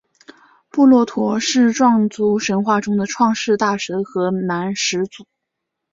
[0.71, 5.27] 布洛陀是壮族神话中的创世大神和男始祖。